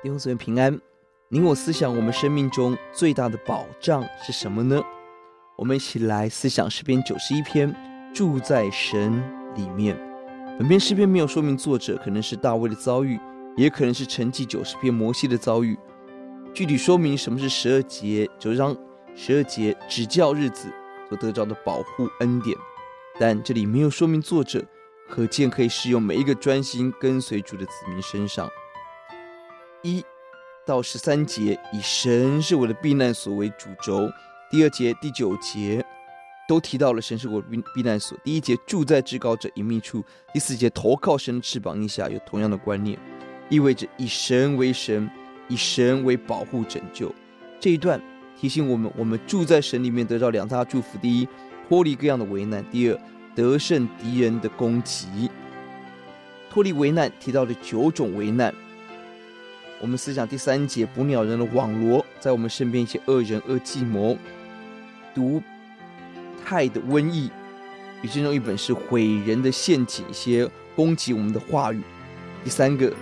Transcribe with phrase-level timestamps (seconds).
[0.00, 0.80] 弟兄姊妹平安，
[1.28, 4.80] 你我思想，我们生命中最大的保障是什么呢？
[5.56, 7.74] 我们一起来思想诗篇九十一篇，
[8.14, 9.20] 住在神
[9.56, 9.98] 里面。
[10.56, 13.18] 本篇诗篇没有说明作者，可能是大卫的遭遇，
[13.56, 15.76] 也可能是承继九十篇摩西的遭遇。
[16.54, 18.76] 具体说明什么是十二节，就让
[19.16, 20.68] 十二节指教日子
[21.08, 22.56] 所得着的保护恩典。
[23.18, 24.64] 但这里没有说明作者，
[25.10, 28.48] 可见可以适用每一个专心跟随主的子民身上。
[29.82, 30.04] 一
[30.66, 34.08] 到十三节，以神是我的避难所为主轴；
[34.50, 35.84] 第二节、第九节
[36.48, 38.18] 都提到了神是我避避难所。
[38.24, 40.00] 第一节住在至高者隐秘处；
[40.32, 42.98] 第四节投靠神的翅膀荫下，有同样的观念，
[43.48, 45.08] 意味着以神为神，
[45.48, 47.14] 以神为保护拯救。
[47.60, 48.00] 这一段
[48.36, 51.28] 提醒我们，我们住在神里面得到两大祝福：第一，
[51.68, 53.00] 脱离各样的危难；第二，
[53.34, 55.30] 得胜敌人的攻击。
[56.50, 58.52] 脱离危难提到了九种危难。
[59.80, 64.18] 我们思想第三节，捕鸟人的网罗在我们身边，一些恶人、恶计谋、
[65.14, 65.40] 毒
[66.44, 67.30] 害的瘟疫，
[68.02, 71.80] 与其中一本是毁人的陷阱，一些攻击我们的话语。
[72.42, 72.92] 第三个，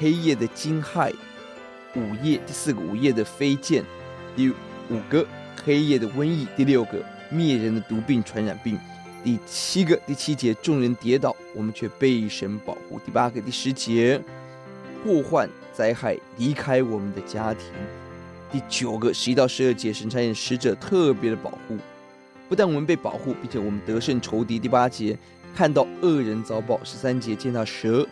[0.00, 1.12] 黑夜的惊骇，
[1.94, 3.82] 午夜；第四个，午夜的飞剑；
[4.34, 5.24] 第五个，
[5.64, 8.76] 黑夜的瘟疫；第六个，灭人的毒病、传染病；
[9.22, 14.20] 第七个，第七节，众人跌倒，我们却被神保护；第八个，第十节，
[15.06, 15.48] 祸患。
[15.76, 17.66] 灾害离开我们的家庭。
[18.50, 21.76] 第九个十一到十二节，神差遣使者特别的保护，
[22.48, 24.58] 不但我们被保护，并且我们得胜仇敌。
[24.58, 25.14] 第八节
[25.54, 26.80] 看到恶人遭报。
[26.82, 28.08] 十三节见到蛇、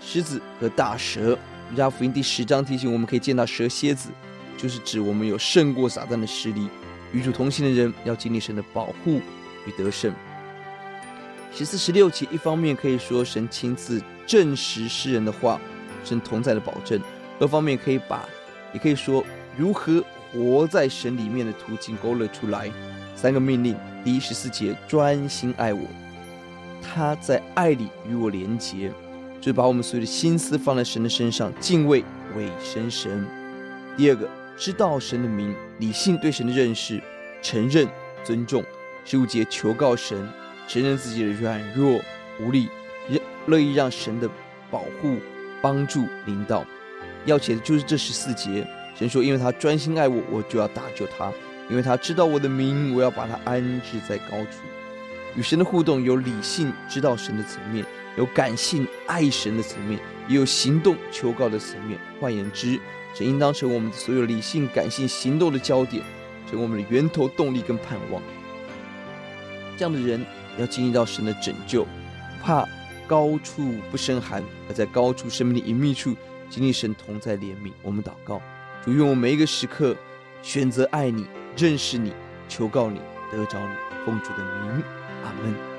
[0.00, 1.38] 狮子和大蛇。
[1.70, 4.08] 路加福音第十章提醒我们可以见到蛇、蝎子，
[4.56, 6.66] 就是指我们有胜过撒旦的实力。
[7.12, 9.20] 与主同行的人要经历神的保护
[9.66, 10.10] 与得胜。
[11.52, 15.60] 十四、十六节一方面可以说神亲自证实诗人的话。
[16.06, 17.00] 神同在的保证，
[17.40, 18.24] 二方面可以把，
[18.72, 19.24] 也可以说
[19.58, 20.02] 如何
[20.32, 22.70] 活在神里面的途径勾勒出来。
[23.14, 25.82] 三个命令：第一十四节，专心爱我，
[26.80, 28.92] 他在爱里与我连结，
[29.40, 32.04] 就是把我们所有的心思放在神的身上，敬畏
[32.36, 33.26] 委身神。
[33.96, 37.02] 第二个，知道神的名，理性对神的认识，
[37.42, 37.88] 承认
[38.22, 38.62] 尊重。
[39.04, 40.28] 十五节，求告神，
[40.68, 42.00] 承认自己的软弱
[42.38, 42.68] 无力，
[43.46, 44.28] 乐意让神的
[44.70, 45.16] 保护。
[45.66, 46.64] 帮助领导，
[47.24, 48.64] 要写的就是这十四节。
[48.94, 51.32] 神说：“因为他专心爱我，我就要搭救他；
[51.68, 54.60] 因为他知道我的名，我要把他安置在高处。”
[55.34, 57.84] 与神的互动有理性知道神的层面，
[58.16, 61.98] 有感性爱神的层面，也有行动求告的层面。
[62.20, 62.78] 换言之，
[63.12, 66.00] 神应当成为我们所有理性、感性、行动的焦点，
[66.48, 68.22] 成为我们的源头、动力跟盼望。
[69.76, 70.24] 这样的人
[70.60, 71.84] 要经历到神的拯救，
[72.40, 72.64] 怕。
[73.06, 76.16] 高处不胜寒，而在高处生命的隐秘处
[76.50, 77.72] 经历神同在怜悯。
[77.82, 78.40] 我们祷告，
[78.84, 79.96] 主愿我每一个时刻
[80.42, 82.12] 选择爱你、认识你、
[82.48, 83.00] 求告你、
[83.30, 83.74] 得着你，
[84.04, 84.82] 奉主的名，
[85.24, 85.75] 阿门。